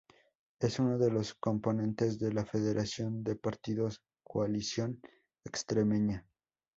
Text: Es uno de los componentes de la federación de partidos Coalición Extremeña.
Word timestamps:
Es 0.59 0.79
uno 0.79 0.97
de 0.97 1.11
los 1.11 1.35
componentes 1.35 2.17
de 2.17 2.33
la 2.33 2.43
federación 2.43 3.23
de 3.23 3.35
partidos 3.35 4.01
Coalición 4.23 4.99
Extremeña. 5.45 6.25